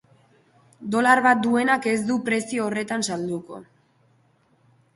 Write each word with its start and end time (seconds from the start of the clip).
Dolar 0.95 1.19
bat 1.25 1.43
duenak 1.43 1.85
ez 1.93 2.01
du 2.09 2.17
prezio 2.31 2.65
horretan 2.69 3.07
salduko. 3.11 3.63